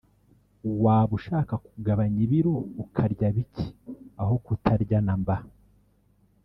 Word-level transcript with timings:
waba 0.83 1.11
ushaka 1.19 1.53
kugabanya 1.65 2.19
ibiro 2.25 2.53
ukarya 2.83 3.27
bike 3.35 3.65
aho 4.21 4.33
kutarya 4.45 4.97
namba 5.05 5.35